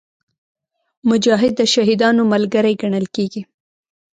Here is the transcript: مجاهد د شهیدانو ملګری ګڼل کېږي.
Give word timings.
مجاهد 1.09 1.53
د 1.57 1.61
شهیدانو 1.73 2.21
ملګری 2.33 2.73
ګڼل 2.81 3.05
کېږي. 3.15 3.41